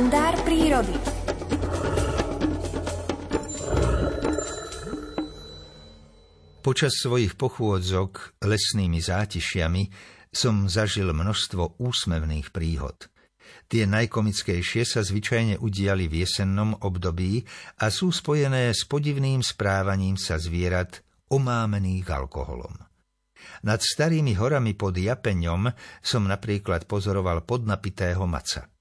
[0.00, 0.96] kalendár prírody.
[6.64, 9.92] Počas svojich pochôdzok lesnými zátišiami
[10.32, 13.12] som zažil množstvo úsmevných príhod.
[13.68, 17.44] Tie najkomickejšie sa zvyčajne udiali v jesennom období
[17.84, 22.72] a sú spojené s podivným správaním sa zvierat omámených alkoholom.
[23.68, 25.68] Nad starými horami pod Japeňom
[26.00, 28.79] som napríklad pozoroval podnapitého maca.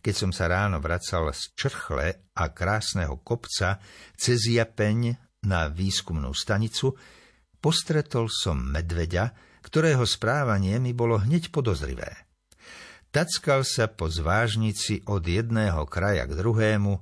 [0.00, 3.76] Keď som sa ráno vracal z črchle a krásneho kopca
[4.16, 5.12] cez Japeň
[5.44, 6.96] na výskumnú stanicu,
[7.60, 12.28] postretol som medveďa, ktorého správanie mi bolo hneď podozrivé.
[13.12, 16.92] Tackal sa po zvážnici od jedného kraja k druhému,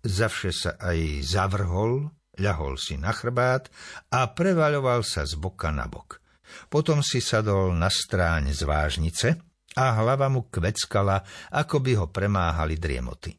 [0.00, 2.08] zavše sa aj zavrhol,
[2.40, 3.68] ľahol si na chrbát
[4.08, 6.24] a prevaľoval sa z boka na bok.
[6.70, 9.42] Potom si sadol na stráň zvážnice
[9.76, 11.20] a hlava mu kveckala,
[11.52, 13.36] ako by ho premáhali driemoty.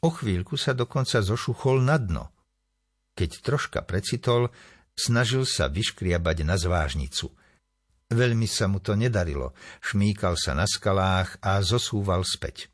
[0.00, 2.24] O chvíľku sa dokonca zošuchol na dno.
[3.12, 4.48] Keď troška precitol,
[4.96, 7.28] snažil sa vyškriabať na zvážnicu.
[8.08, 9.52] Veľmi sa mu to nedarilo,
[9.84, 12.72] šmíkal sa na skalách a zosúval späť.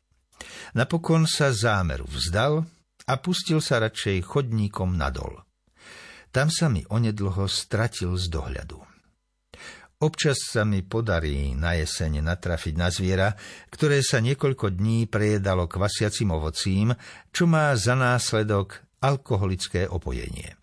[0.71, 2.63] Napokon sa zámeru vzdal
[3.05, 5.43] a pustil sa radšej chodníkom nadol.
[6.31, 8.86] Tam sa mi onedlho stratil z dohľadu.
[9.97, 13.33] Občas sa mi podarí na jeseň natrafiť na zviera,
[13.73, 16.93] ktoré sa niekoľko dní prejedalo kvasiacim ovocím,
[17.33, 20.53] čo má za následok alkoholické opojenie.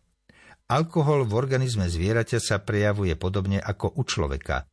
[0.71, 4.71] Alkohol v organizme zvieraťa sa prejavuje podobne ako u človeka.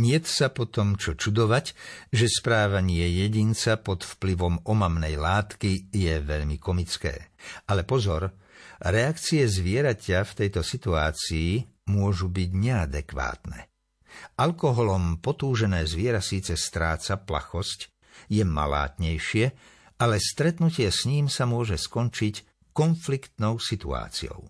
[0.00, 1.76] Niet sa potom čo čudovať,
[2.08, 7.28] že správanie jedinca pod vplyvom omamnej látky je veľmi komické.
[7.68, 8.32] Ale pozor,
[8.80, 11.60] reakcie zvieraťa v tejto situácii
[11.92, 13.68] môžu byť neadekvátne.
[14.38, 17.90] Alkoholom potúžené zviera síce stráca plachosť,
[18.28, 19.44] je malátnejšie,
[19.98, 24.46] ale stretnutie s ním sa môže skončiť konfliktnou situáciou.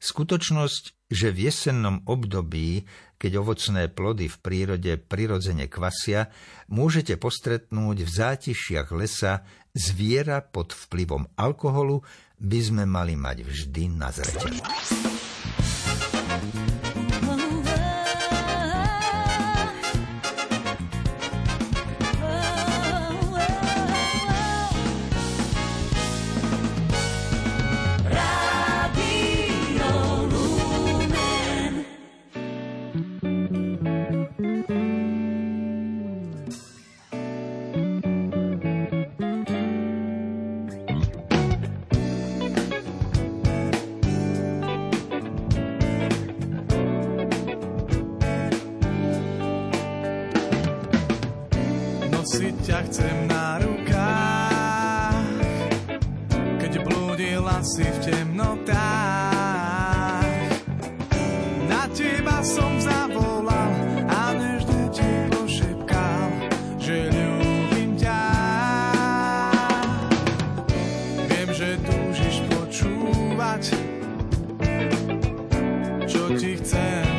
[0.00, 2.88] Skutočnosť, že v jesennom období,
[3.20, 6.32] keď ovocné plody v prírode prirodzene kvasia,
[6.72, 9.44] môžete postretnúť v zátišiach lesa
[9.76, 12.00] zviera pod vplyvom alkoholu,
[12.40, 14.58] by sme mali mať vždy na zreteli.
[52.70, 55.26] Ťa chcem na rukách,
[56.62, 58.78] keď blúdila si v temnotách.
[61.66, 63.74] Na teba som zavolal
[64.06, 66.30] a nežne ti pošepkal,
[66.78, 68.22] že ľúbim ťa.
[71.26, 73.74] Viem, že túžiš počúvať,
[76.06, 77.09] čo ti chcem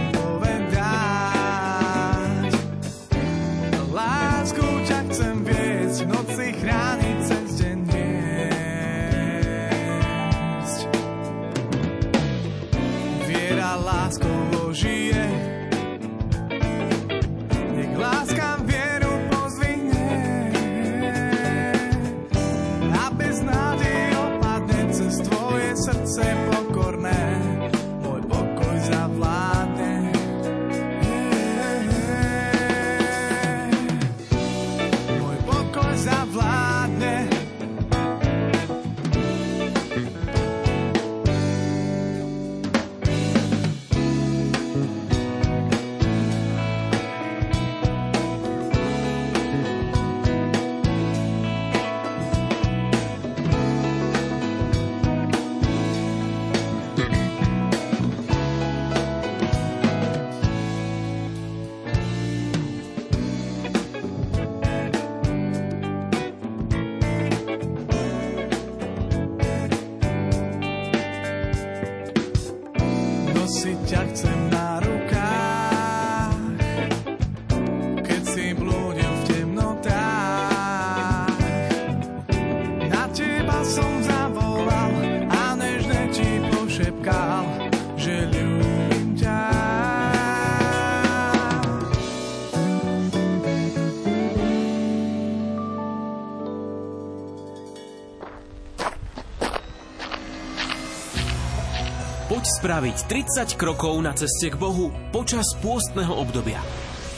[102.31, 106.63] Poď spraviť 30 krokov na ceste k Bohu počas pôstneho obdobia.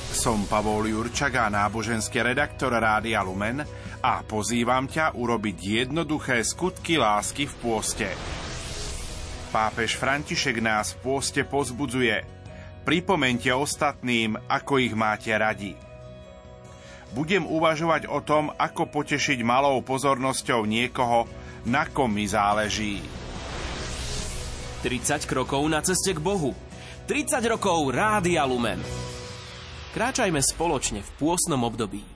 [0.09, 3.61] Som Pavol Jurčak a náboženský redaktor Rádia Lumen
[4.01, 8.09] a pozývam ťa urobiť jednoduché skutky lásky v pôste.
[9.53, 12.25] Pápež František nás v pôste pozbudzuje.
[12.81, 15.77] Pripomente ostatným, ako ich máte radi.
[17.13, 21.29] Budem uvažovať o tom, ako potešiť malou pozornosťou niekoho,
[21.69, 23.22] na kom mi záleží.
[24.83, 26.51] 30 krokov na ceste k Bohu.
[27.07, 28.83] 30 rokov Rádia Lumen.
[29.95, 32.12] Kráčajme spoločne v pôsnom období.